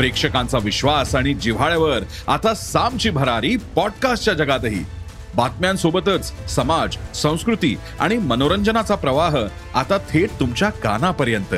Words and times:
प्रेक्षकांचा 0.00 0.58
विश्वास 0.58 1.14
आणि 1.14 1.34
जिव्हाळ्यावर 1.34 1.98
आता 2.28 2.54
सामची 2.54 3.10
भरारी 3.10 3.56
पॉडकास्टच्या 3.56 4.34
जगातही. 4.34 4.84
बातम्यांसोबतच 5.34 6.50
समाज 6.50 6.96
संस्कृती 7.14 7.76
आणि 7.98 8.18
मनोरंजनाचा 8.18 8.94
प्रवाह 8.94 9.36
आता 9.74 9.98
थेट 9.98 10.30
तुमच्या 10.40 10.70
कानापर्यंत. 10.70 11.54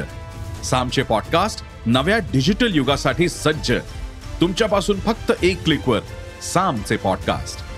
सामचे 0.64 1.02
पॉडकास्ट 1.02 1.62
नव्या 1.86 2.18
डिजिटल 2.18 2.74
युगासाठी 2.74 3.28
सज्ज. 3.28 3.72
तुमच्यापासून 4.40 5.00
फक्त 5.00 5.32
एक 5.42 5.64
क्लिकवर 5.64 6.00
सामचे 6.54 6.96
पॉडकास्ट. 6.96 7.71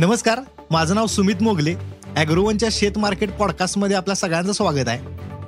नमस्कार 0.00 0.40
माझं 0.70 0.94
नाव 0.94 1.06
सुमित 1.06 1.34
मोगले. 1.40 1.74
अॅग्रोवनच्या 2.16 2.68
शेत 2.72 2.98
मार्केट 2.98 3.32
पॉडकास्टमध्ये 3.32 3.96
आपल्या 3.96 4.16
सगळ्यांचं 4.16 4.52
स्वागत 4.52 4.88
आहे. 4.88 4.98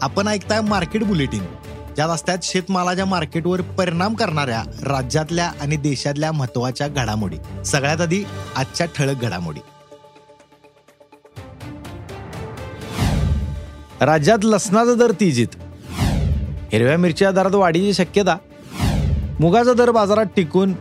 आपण 0.03 0.29
ऐकताय 0.29 0.61
मार्केट 0.61 1.05
बुलेटिन. 1.05 1.45
ज्या 1.95 2.07
रस्त्यात 2.07 2.39
शेतमालाच्या 2.43 3.05
मार्केटवर 3.05 3.61
परिणाम 3.61 4.15
करणाऱ्या 4.15 4.63
राज्यातल्या 4.83 5.53
आणि 5.61 5.77
देशातल्या 5.77 6.33
महत्त्वाच्या 6.33 6.89
घडामोडी. 6.89 7.37
सगळ्यात 7.65 8.01
आधी 8.01 8.25
आजच्या 8.57 8.87
ठळक 8.97 9.21
घडामोडी. 9.21 9.61
राज्यात 14.01 14.39
लसणाचा 14.45 14.95
दर 14.95 15.11
तेजीत. 15.11 15.49
हिरव्या 16.73 16.99
मिरच्या 16.99 17.31
दरात 17.31 17.55
वाढीची 17.55 17.95
शक्यता. 17.95 18.37
मुगाचा 19.41 19.73
दर 19.73 19.91
बाजारात 19.91 20.27
टिकून. 20.37 20.75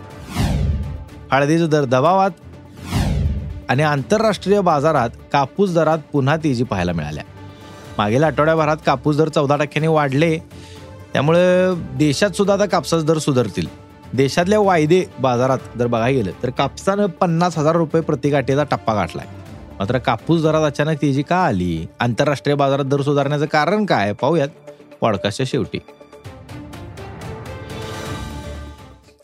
हळदीचा 1.32 1.66
दर 1.66 1.86
दबावात. 1.86 2.32
आणि 3.70 3.84
आंतरराष्ट्रीय 3.84 4.62
बाजारात 4.62 5.10
कापूस 5.34 5.74
दरात 5.74 5.98
पुन्हा 6.14 6.38
तेजी 6.38 6.64
पाहायला 6.64 6.92
मिळाल्या. 6.92 7.24
मागील 7.98 8.24
आठवड्याभरात 8.24 8.78
कापूस 8.86 9.18
दर 9.18 9.30
चौदा 9.30 9.56
टक्क्यांनी 9.56 9.88
वाढले. 9.88 10.38
त्यामुळे 11.14 11.74
देशात 11.76 12.30
सुद्धा 12.30 12.54
आता 12.54 12.66
कापसाचे 12.66 13.06
दर 13.06 13.18
सुधारतील. 13.18 13.68
देशातल्या 14.14 14.60
वायदे 14.60 15.06
बाजारात 15.20 15.58
जर 15.80 15.88
बघायला 15.88 16.18
गेलं 16.18 16.44
तर 16.44 16.50
कापसानं 16.50 17.06
पन्नास 17.06 17.58
हजार 17.58 17.76
रुपये 17.76 18.02
प्रतिगाठीचा 18.02 18.64
टप्पा 18.64 18.94
गाठलाय. 18.94 19.26
मात्र 19.80 19.98
कापूस 19.98 20.42
दरात 20.42 20.62
अचानक 20.62 21.02
तेजी 21.02 21.22
का 21.22 21.36
आली? 21.36 21.86
आंतरराष्ट्रीय 22.00 22.56
बाजारात 22.56 22.86
दर 22.86 23.02
सुधारण्याचं 23.02 23.46
कारण 23.46 23.86
काय? 23.86 24.14
पाहूयात 24.14 24.48
पॉडकास्टच्या 25.02 25.46
शेवटी. 25.50 25.80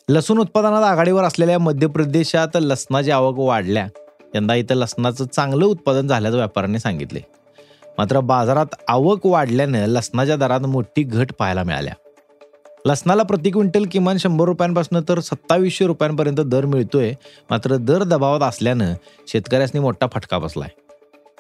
लसूण 0.10 0.38
उत्पादनात 0.38 0.84
आघाडीवर 0.84 1.24
असलेल्या 1.24 1.60
मध्य 1.60 1.88
प्रदेशात 1.88 2.48
लसणाची 2.56 3.12
आवक 3.12 3.36
वाढल्या. 3.38 3.88
यंदा 4.36 4.56
इथं 4.56 4.76
लसणाचं 4.76 5.26
चांगलं 5.26 5.66
उत्पादन 5.66 6.08
झाल्याचं 6.08 6.38
व्यापाऱ्यांनी 6.38 6.80
सांगितले. 6.80 7.20
मात्र 7.98 8.20
बाजारात 8.20 8.76
आवक 8.88 9.26
वाढल्यानं 9.26 9.86
लसणाच्या 9.86 10.36
दरात 10.36 10.62
मोठी 10.62 11.04
घट 11.04 11.32
पाहायला 11.40 11.64
मिळाल्या. 11.64 11.94
लसणाला 12.86 13.24
प्रति 13.24 13.52
क्विंटल 13.52 13.86
किमान 13.92 14.18
शंभर 14.18 14.46
रुपयांपासून 14.46 15.02
तर 15.10 15.20
सत्तावीसशे 15.20 15.86
रुपयांपर्यंत 15.88 16.40
दर 16.40 16.66
मिळतोय 16.66 17.14
मात्र 17.50 17.76
दर 17.76 18.04
दबावात 18.04 18.42
असल्यानं 18.42 18.94
शेतकऱ्यांनी 19.28 19.80
मोठा 19.80 20.08
फटका 20.14 20.38
बसलाय. 20.40 20.70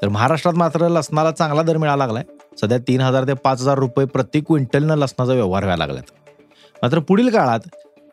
तर 0.02 0.08
महाराष्ट्रात 0.08 0.54
मात्र 0.54 0.88
लसणाला 0.88 1.32
चांगला 1.32 1.62
दर 1.62 1.78
मिळाला 1.78 2.06
लागलाय. 2.06 2.24
सध्या 2.62 2.78
तीन 2.78 3.02
हजार 3.02 3.28
ते 3.28 3.34
पाच 3.34 3.62
हजार 3.62 3.78
रुपये 3.78 4.06
प्रति 4.06 4.42
क्विंटलनं 4.42 4.96
लसणाचा 4.96 5.34
व्यवहार 5.34 5.64
व्हायला 5.64 5.86
लागलात 5.86 6.12
मात्र 6.82 7.00
पुढील 7.00 7.30
काळात 7.30 7.60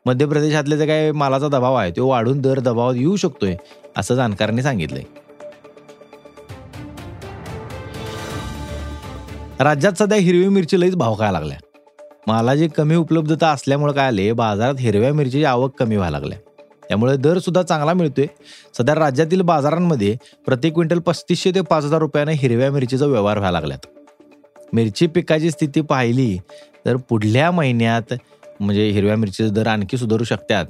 मध्य 0.06 0.26
प्रदेशातले 0.26 0.76
जे 0.78 0.86
काही 0.86 1.10
मालाचा 1.10 1.48
दबाव 1.48 1.74
आहे 1.74 1.90
तो 1.90 2.06
वाढून 2.06 2.40
दर 2.40 2.60
दबावात 2.60 2.94
येऊ 2.96 3.16
शकतोय 3.16 3.56
असं 3.96 4.14
जाणकारांनी 4.14 4.62
सांगितलंय. 4.62 5.02
राज्यात 9.60 9.92
सध्या 9.92 10.18
हिरवी 10.18 10.48
मिरची 10.48 10.80
लईच 10.80 10.96
भाव 10.96 11.14
खायला 11.14 11.40
लागल्या. 11.40 11.56
मालाची 12.26 12.68
कमी 12.68 12.96
उपलब्धता 12.96 13.50
असल्यामुळे 13.50 13.92
काय 13.92 14.06
आले 14.06 14.32
बाजारात 14.32 14.74
हिरव्या 14.78 15.12
मिरचीची 15.14 15.44
आवक 15.44 15.78
कमी 15.78 15.96
व्हायला 15.96 16.18
लागल्या. 16.18 16.38
त्यामुळे 16.88 17.16
दर 17.16 17.38
सुद्धा 17.38 17.62
चांगला 17.62 17.92
मिळतोय. 17.92 18.26
सध्या 18.78 18.94
राज्यातील 18.94 19.40
बाजारांमध्ये 19.40 20.16
प्रति 20.46 20.70
क्विंटल 20.70 20.98
पस्तीसशे 20.98 21.50
ते 21.50 21.60
पाच 21.60 21.84
हजार 21.84 22.00
रुपयाने 22.00 22.32
हिरव्या 22.32 22.70
मिरचीचा 22.70 23.06
व्यवहार 23.06 23.38
व्हायला 23.38 23.60
लागल्यात. 23.60 23.86
मिरची 24.72 25.06
पिकाची 25.06 25.50
स्थिती 25.50 25.80
पाहिली 25.80 26.38
तर 26.86 26.96
पुढल्या 26.96 27.50
महिन्यात 27.50 28.14
म्हणजे 28.60 28.88
हिरव्या 28.88 29.16
मिरचीचे 29.16 29.48
दर 29.50 29.66
आणखी 29.66 29.96
सुधारू 29.96 30.24
शकतात. 30.24 30.66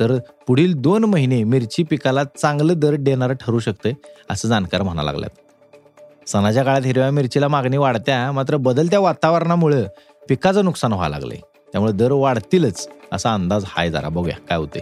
तर 0.00 0.16
पुढील 0.46 0.72
दोन 0.74 1.04
महिने 1.04 1.42
मिरची 1.44 1.82
पिकाला 1.82 2.22
चांगलं 2.38 2.78
दर 2.78 2.94
देणारं 2.94 3.34
ठरू 3.40 3.58
शकते 3.58 3.92
असं 4.30 4.48
जाणकार 4.48 4.82
म्हणा 4.82 5.02
लागल्यात. 5.02 6.28
सणाच्या 6.28 6.62
काळात 6.64 6.82
हिरव्या 6.84 7.10
मिरचीला 7.10 7.48
मागणी 7.48 7.76
वाढत्या 7.76 8.30
मात्र 8.32 8.56
बदलत्या 8.56 9.00
वातावरणामुळे 9.00 9.84
पिकाचं 10.28 10.64
नुकसान 10.64 10.92
व्हायला 10.92 11.18
लागले 11.18 11.36
त्यामुळे 11.72 11.92
दर 11.92 12.12
वाढतीलच 12.12 12.88
असा 13.12 13.34
अंदाज 13.34 13.64
हाय 13.68 13.90
जरा. 13.90 14.08
बघूया 14.08 14.36
काय 14.48 14.58
होते 14.58 14.80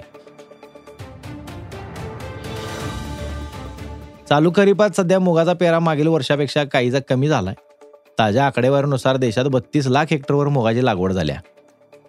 चालू 4.28 4.50
खरीपात 4.56 4.90
सध्या 4.96 5.18
मुगाचा 5.20 5.52
पेरा 5.52 5.78
मागील 5.78 6.06
वर्षापेक्षा 6.06 6.64
काहीचा 6.64 6.98
कमी 7.08 7.28
झालाय. 7.28 7.54
ताज्या 8.18 8.46
आकडेवारीनुसार 8.46 9.16
देशात 9.16 9.44
बत्तीस 9.44 9.86
लाख 9.86 10.06
हेक्टरवर 10.10 10.48
मुगाची 10.48 10.84
लागवड 10.84 11.12
झाल्या 11.12 11.36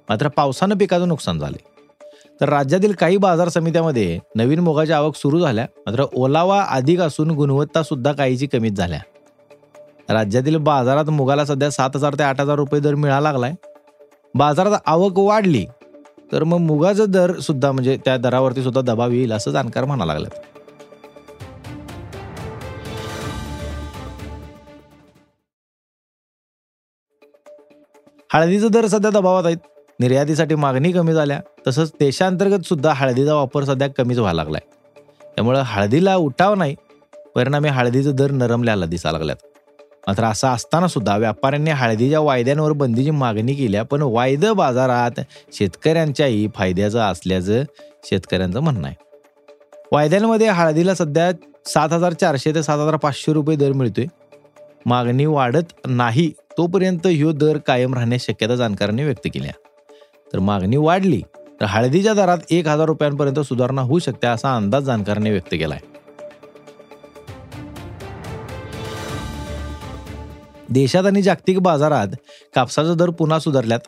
मात्र 0.08 0.28
पावसानं 0.28 0.78
पिकाचं 0.78 1.08
नुकसान 1.08 1.40
झाले 1.40 1.58
तर 2.41 2.50
राज्यातील 2.50 2.94
काही 2.94 3.18
बाजार 3.18 3.50
समित्यामध्ये 3.50 4.19
नवीन 4.36 4.59
मुगाची 4.59 4.91
आवक 4.91 5.16
सुरू 5.16 5.40
झाल्या 5.40 5.66
मात्र 5.78 6.06
ओलावा 6.16 6.62
अधिक 6.69 7.00
असून 7.02 7.31
गुणवत्ता 7.31 7.84
सुद्धा 7.84 8.12
काहीची 8.14 8.47
कमीच 8.47 8.74
झाल्या. 8.74 9.00
राज्यातील 10.09 10.58
बाजारात 10.58 11.09
मुगाला 11.09 11.46
सध्या 11.46 11.69
सात 11.72 11.96
हजार 11.96 12.16
ते 12.19 12.24
आठ 12.24 12.41
हजार 12.41 12.56
रुपये 12.56 12.80
दर 12.80 12.96
मिळाला 12.96 13.31
लागलाय. 13.31 13.53
बाजारात 14.36 14.80
आवक 14.86 15.19
वाढली 15.19 15.66
तर 16.31 16.44
मग 16.44 16.58
मुगाचा 16.59 17.06
दर 17.06 17.38
सुद्धा 17.40 17.72
म्हणजे 17.72 17.97
त्या 18.06 18.18
दरावरती 18.18 18.64
सुद्धा 18.64 18.81
दबाव 18.81 19.12
येईल 19.12 19.31
असं 19.34 19.52
जाणकार 19.52 19.85
म्हणा 19.85 20.06
लागल्यात 20.06 20.41
हळदीचं 28.30 28.72
दर 28.72 28.85
सध्या 28.88 29.12
दबावात 29.12 29.46
आहेत 29.46 29.58
निर्यातीसाठी 30.00 30.56
मागणी 30.56 30.92
कमी 30.92 31.14
झाल्या 31.14 31.40
तसंच 31.68 31.92
देशांतर्गत 32.00 32.66
सुद्धा 32.66 32.94
हळदीचा 32.94 33.34
वापर 33.36 33.64
सध्या 33.64 33.88
कमीच 33.88 34.18
व्हायला 34.18 34.44
लागलाय. 34.44 34.62
त्यामुळे 35.36 35.59
हळदीला 35.66 36.16
उठाव 36.16 36.56
नाही 36.56 36.76
परिणामी 37.36 37.70
हळदीचे 37.70 38.12
दर 38.12 38.32
नरमल्याला 38.32 38.86
दिसायला 38.86 39.18
लागल्यात. 39.18 39.38
मात्र 40.08 40.24
असं 40.24 40.48
असताना 40.48 40.88
सुद्धा 40.88 41.18
व्यापाऱ्यांनी 41.18 41.72
हळदीच्या 41.72 42.20
वायद्यांवर 42.20 42.72
बंदीची 42.72 43.12
मागणी 43.12 43.53
केल्या 43.53 43.84
पण 43.84 44.02
वायदं 44.02 44.56
बाजारात 44.56 45.20
शेतकऱ्यांच्याही 45.53 46.48
फायद्याचं 46.56 47.00
असल्याचं 47.00 47.64
शेतकऱ्यांचं 48.03 48.59
म्हणणं 48.59 48.88
आहे. 48.88 48.96
वायद्यांमध्ये 49.92 50.48
हळदीला 50.48 50.96
सध्या 50.96 51.32
सात 51.66 51.94
हजार 51.94 52.14
चारशे 52.14 52.56
ते 52.56 52.64
सात 52.64 52.80
हजार 52.80 52.96
पाचशे 52.96 53.34
रुपये 53.34 53.56
दर 53.56 53.72
मिळतोय. 53.72 54.06
मागणी 54.86 55.26
वाढत 55.26 55.74
नाही 55.86 56.32
तोपर्यंत 56.58 57.08
ह्यो 57.08 57.32
दर 57.32 57.58
कायम 57.58 57.94
राहण्याची 57.94 58.34
शक्यता 58.34 58.56
जाणकारांनी 58.56 59.03
व्यक्त 59.03 59.28
केल्या 59.34 59.52
तर 60.34 60.40
मागणी 60.40 60.78
वाढली. 60.78 61.22
तर 61.62 61.66
हळदीच्या 61.66 62.14
दरात 62.14 62.38
एक 62.52 62.68
हजार 62.68 62.88
रुपयांपर्यंत 62.88 63.40
सुधारणा 63.40 63.82
होऊ 63.82 64.00
शकते 64.00 64.28
असा 64.28 64.56
अंदाज 64.56 64.84
जाणकारांनी 64.84 65.30
व्यक्त 65.30 65.52
केलाय. 65.52 65.80
देशात 70.70 71.06
आणि 71.06 71.22
जागतिक 71.22 71.60
बाजारात 71.60 72.16
कापसाचा 72.56 72.94
दर 72.94 73.10
पुन्हा 73.10 73.40
सुधारल्यात. 73.40 73.80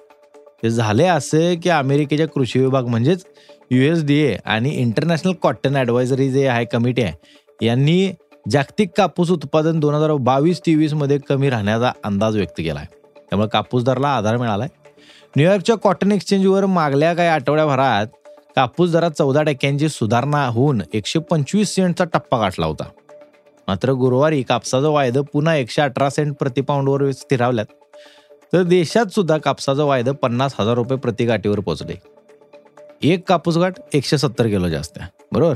हे 0.63 0.69
झाले 0.69 1.05
असे 1.05 1.55
की 1.55 1.69
अमेरिकेच्या 1.69 2.27
कृषी 2.27 2.59
विभाग 2.59 2.85
म्हणजेच 2.87 3.25
युएस 3.71 4.03
डी 4.05 4.19
ए 4.21 4.35
आणि 4.45 4.69
इंटरनॅशनल 4.71 5.33
कॉटन 5.41 5.75
ॲडवायझरी 5.75 6.29
जे 6.31 6.45
आहे 6.47 6.65
कमिटी 6.65 7.01
आहे 7.01 7.65
यांनी 7.65 8.11
जागतिक 8.45 8.89
कापूस 8.97 9.31
उत्पादन 9.31 9.79
दोन 9.79 9.93
हजार 9.95 10.11
बावीस 10.21 10.59
तेवीसमध्ये 10.65 11.17
कमी 11.29 11.49
राहण्याचा 11.49 11.91
अंदाज 12.03 12.35
व्यक्त 12.35 12.57
केला 12.57 12.79
आहे 12.79 12.87
त्यामुळे 13.19 13.49
कापूस 13.49 13.83
दराला 13.83 14.07
आधार 14.07 14.37
आहे 14.49 14.67
न्यूयॉर्कच्या 15.37 15.75
कॉटन 15.75 16.11
एक्सचेंजवर 16.11 16.65
मागल्या 16.65 17.13
काही 17.13 17.29
आठवड्याभरात 17.29 18.07
कापूस 18.55 18.91
दरात 18.91 19.11
चौदा 19.11 19.43
टक्क्यांची 19.43 19.89
सुधारणा 19.89 20.45
होऊन 20.47 20.81
एकशे 20.93 21.19
पंचवीस 21.19 21.73
सेंटचा 21.75 22.03
टप्पा 22.03 22.37
गाठला 22.37 22.65
होता. 22.65 22.83
मात्र 23.67 23.91
गुरुवारी 23.91 24.41
कापसाचं 24.43 24.89
वायदं 24.89 25.21
पुन्हा 25.33 25.55
एकशे 25.55 25.81
अठरा 25.81 26.09
सेंट 26.09 26.35
प्रति 26.39 26.61
पाऊंडवर 26.61 27.11
स्थिरावल्यात. 27.11 27.65
तर 28.53 28.63
देशात 28.63 29.05
सुद्धा 29.05 29.37
कापसाचं 29.37 29.85
वायदं 29.85 30.13
पन्नास 30.13 30.55
हजार 30.59 30.75
रुपये 30.75 30.97
प्रति 30.97 31.25
गाठीवर 31.25 31.59
पोहोचले 31.59 31.93
एक 33.03 33.27
कापूस 33.27 33.57
गाठ 33.57 33.79
एकशे 33.93 34.17
सत्तर 34.17 34.47
किलो 34.47 34.69
जास्त 34.69 34.99
बरोबर? 35.33 35.55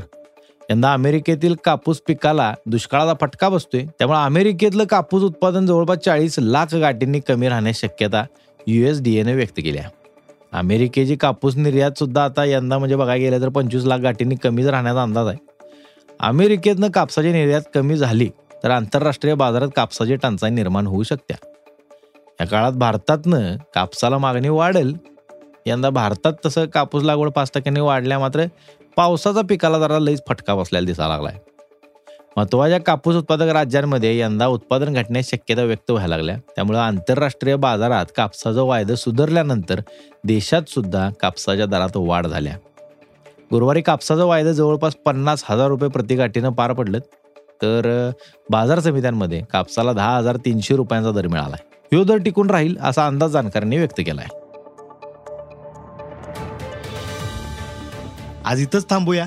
यंदा 0.70 0.92
अमेरिकेतील 0.92 1.54
कापूस 1.64 2.00
पिकाला 2.06 2.52
दुष्काळाचा 2.66 3.14
फटका 3.20 3.48
बसतोय. 3.48 3.84
त्यामुळे 3.98 4.18
अमेरिकेतलं 4.18 4.84
कापूस 4.84 5.22
उत्पादन 5.22 5.66
जवळपास 5.66 5.98
चाळीस 5.98 6.38
लाख 6.38 6.74
गाठींनी 6.74 7.20
कमी 7.20 7.48
राहण्याची 7.48 7.86
शक्यता 7.86 8.24
युएसडीएने 8.66 9.34
व्यक्त 9.34 9.58
केल्या 9.58 9.88
अमेरिकेची 10.52 11.16
कापूस 11.16 11.56
निर्यात 11.56 11.98
सुद्धा 11.98 12.24
आता 12.24 12.44
यंदा 12.44 12.78
म्हणजे 12.78 12.96
बघायला 12.96 13.24
गेलं 13.24 13.40
तर 13.40 13.48
पंचवीस 13.48 13.84
लाख 13.84 13.98
गाठींनी 13.98 14.34
कमीच 14.34 14.66
राहण्याचा 14.66 15.02
अंदाज 15.02 15.26
आहे. 15.26 15.38
अमेरिकेतनं 16.20 16.90
कापसाची 16.90 17.32
निर्यात 17.32 17.62
कमी 17.74 17.96
झाली 17.96 18.28
तर 18.64 18.70
आंतरराष्ट्रीय 18.70 19.34
बाजारात 19.34 19.68
कापसाची 19.76 20.16
टंचाई 20.16 20.50
निर्माण 20.50 20.86
होऊ 20.86 21.02
शकत्या 21.02 21.36
या 22.40 22.46
काळात 22.46 22.72
भारतातनं 22.72 23.56
कापसाला 23.74 24.18
मागणी 24.18 24.48
वाढेल. 24.48 24.94
यंदा 25.66 25.90
भारतात 25.90 26.32
तसं 26.46 26.66
कापूस 26.66 27.02
लागवड 27.02 27.30
पाच 27.30 27.50
टक्क्यांनी 27.54 27.80
वाढल्या 27.80 28.18
मात्र 28.18 28.44
पावसाचा 28.96 29.40
पिकाला 29.48 29.78
जरा 29.78 29.98
लईच 29.98 30.22
फटका 30.28 30.54
बसल्याला 30.54 30.86
दिसायला 30.86 31.14
लागलाय. 31.14 31.38
महत्त्वाच्या 32.36 32.78
कापूस 32.80 33.16
उत्पादक 33.16 33.48
राज्यांमध्ये 33.52 34.18
यंदा 34.18 34.46
उत्पादन 34.46 34.92
घटण्याची 34.92 35.36
शक्यता 35.36 35.62
व्यक्त 35.62 35.90
व्हायला 35.90 36.16
लागल्या. 36.16 36.36
त्यामुळे 36.56 36.78
आंतरराष्ट्रीय 36.78 37.56
बाजारात 37.56 38.06
कापसाचा 38.16 38.62
वायदा 38.62 38.94
सुधारल्यानंतर 38.94 39.80
देशात 40.24 40.68
सुद्धा 40.68 41.08
कापसाच्या 41.20 41.66
दरात 41.66 41.96
वाढ 41.96 42.26
झाल्या. 42.26 42.54
गुरुवारी 43.52 43.82
कापसाचा 43.82 44.24
वायदा 44.24 44.52
जवळपास 44.52 44.94
पन्नास 45.06 45.44
हजार 45.48 45.68
रुपये 45.68 45.88
प्रतिगाठीनं 45.88 46.50
पार 46.50 46.72
पडलं 46.72 46.98
तर 47.62 48.10
बाजार 48.50 48.80
समित्यांमध्ये 48.80 49.42
कापसाला 49.52 49.92
दहा 49.92 50.16
हजार 50.16 50.36
तीनशे 50.44 50.76
रुपयांचा 50.76 51.10
दर 51.12 51.26
मिळाला. 51.26 51.56
ह्यो 51.92 52.04
दर 52.04 52.16
टिकून 52.16 52.50
राहील 52.50 52.76
असा 52.80 53.06
अंदाज 53.06 53.30
जाणकारांनी 53.30 53.78
व्यक्त 53.78 54.00
केला 54.00 54.20
आहे 54.20 54.38
आज 58.44 58.60
इथंच 58.60 58.88
थांबूया. 58.90 59.26